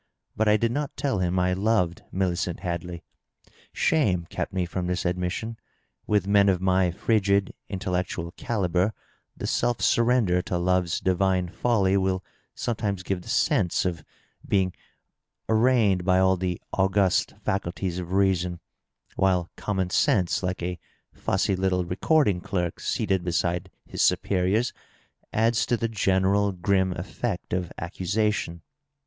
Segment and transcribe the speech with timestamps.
[0.35, 3.03] But I did not tell him I loved Millicent Hadley.
[3.71, 5.57] Shame kept me from this admission;
[6.07, 8.95] with men of my frigid intellectual calibre
[9.37, 12.23] the self surrender to love's divine folly will
[12.55, 14.03] sometimes give the sense of
[14.43, 14.73] being
[15.47, 18.59] arraigned by all the august &culties of reason,
[19.19, 20.79] wnile common sense, like a
[21.13, 24.73] fussy little record ing clerk seated beside his superiors,
[25.31, 28.63] adds to the general grim effect of accusation.